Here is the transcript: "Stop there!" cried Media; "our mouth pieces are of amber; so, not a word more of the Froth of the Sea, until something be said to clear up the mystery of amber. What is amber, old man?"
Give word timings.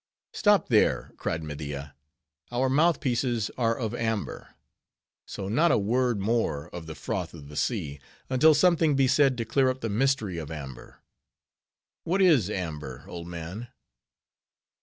"Stop 0.33 0.69
there!" 0.69 1.11
cried 1.17 1.43
Media; 1.43 1.93
"our 2.51 2.69
mouth 2.69 2.99
pieces 2.99 3.51
are 3.55 3.77
of 3.77 3.93
amber; 3.93 4.55
so, 5.27 5.47
not 5.47 5.71
a 5.71 5.77
word 5.77 6.19
more 6.19 6.69
of 6.69 6.87
the 6.87 6.95
Froth 6.95 7.35
of 7.35 7.49
the 7.49 7.55
Sea, 7.55 7.99
until 8.27 8.55
something 8.55 8.95
be 8.95 9.07
said 9.07 9.37
to 9.37 9.45
clear 9.45 9.69
up 9.69 9.81
the 9.81 9.89
mystery 9.89 10.39
of 10.39 10.49
amber. 10.49 11.03
What 12.03 12.19
is 12.19 12.49
amber, 12.49 13.03
old 13.07 13.27
man?" 13.27 13.67